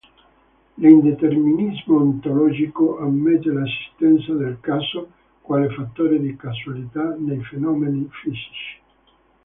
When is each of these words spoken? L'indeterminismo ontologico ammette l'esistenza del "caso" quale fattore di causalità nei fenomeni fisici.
L'indeterminismo 0.79 1.97
ontologico 1.97 2.97
ammette 2.97 3.51
l'esistenza 3.51 4.33
del 4.33 4.57
"caso" 4.59 5.11
quale 5.43 5.69
fattore 5.69 6.19
di 6.19 6.35
causalità 6.35 7.15
nei 7.19 7.43
fenomeni 7.43 8.09
fisici. 8.09 8.81